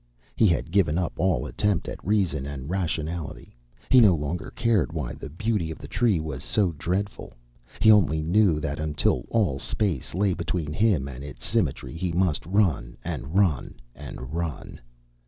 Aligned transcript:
He 0.35 0.47
had 0.47 0.71
given 0.71 0.97
up 0.97 1.13
all 1.19 1.45
attempt 1.45 1.87
at 1.87 2.03
reason 2.03 2.47
and 2.47 2.71
rationality; 2.71 3.55
he 3.91 4.01
no 4.01 4.15
longer 4.15 4.49
cared 4.55 4.91
why 4.93 5.13
the 5.13 5.29
beauty 5.29 5.69
of 5.69 5.77
the 5.77 5.87
Tree 5.87 6.19
was 6.19 6.43
so 6.43 6.71
dreadful. 6.75 7.35
He 7.79 7.91
only 7.91 8.23
knew 8.23 8.59
that 8.59 8.79
until 8.79 9.27
all 9.29 9.59
space 9.59 10.15
lay 10.15 10.33
between 10.33 10.73
him 10.73 11.07
and 11.07 11.23
its 11.23 11.45
symmetry 11.45 11.93
he 11.93 12.11
must 12.13 12.43
run 12.47 12.97
and 13.03 13.35
run 13.35 13.75
and 13.93 14.33
run. 14.33 14.81